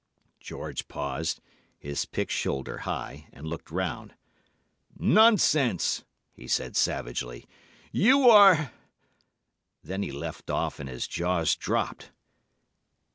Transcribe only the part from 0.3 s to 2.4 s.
"George paused—his pick